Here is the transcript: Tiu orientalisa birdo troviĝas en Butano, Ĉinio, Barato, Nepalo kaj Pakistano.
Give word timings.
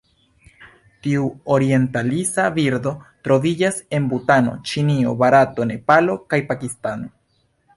Tiu 1.07 1.25
orientalisa 1.55 2.45
birdo 2.57 2.93
troviĝas 3.27 3.77
en 3.99 4.09
Butano, 4.15 4.57
Ĉinio, 4.71 5.15
Barato, 5.21 5.69
Nepalo 5.75 6.17
kaj 6.33 6.41
Pakistano. 6.51 7.13